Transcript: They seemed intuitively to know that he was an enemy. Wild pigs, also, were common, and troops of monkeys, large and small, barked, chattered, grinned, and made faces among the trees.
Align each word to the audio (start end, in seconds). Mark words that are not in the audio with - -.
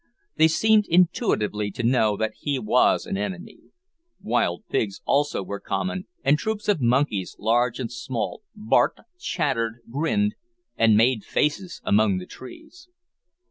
They 0.35 0.47
seemed 0.47 0.87
intuitively 0.87 1.69
to 1.69 1.83
know 1.83 2.17
that 2.17 2.33
he 2.39 2.57
was 2.57 3.05
an 3.05 3.17
enemy. 3.17 3.59
Wild 4.19 4.63
pigs, 4.67 4.99
also, 5.05 5.43
were 5.43 5.59
common, 5.59 6.07
and 6.23 6.39
troops 6.39 6.67
of 6.67 6.81
monkeys, 6.81 7.35
large 7.37 7.79
and 7.79 7.91
small, 7.91 8.41
barked, 8.55 9.01
chattered, 9.19 9.73
grinned, 9.91 10.33
and 10.75 10.97
made 10.97 11.23
faces 11.23 11.81
among 11.85 12.17
the 12.17 12.25
trees. 12.25 12.89